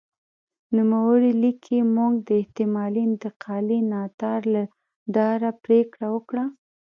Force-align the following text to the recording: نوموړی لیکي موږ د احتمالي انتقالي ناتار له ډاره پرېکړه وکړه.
نوموړی 0.77 1.31
لیکي 1.43 1.77
موږ 1.95 2.13
د 2.27 2.29
احتمالي 2.41 3.01
انتقالي 3.09 3.79
ناتار 3.93 4.41
له 4.53 4.63
ډاره 5.15 5.49
پرېکړه 5.63 6.07
وکړه. 6.15 6.43